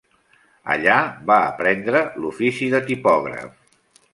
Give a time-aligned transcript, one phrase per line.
[0.75, 0.95] Allà
[1.31, 3.55] va aprendre l'ofici de tipògraf.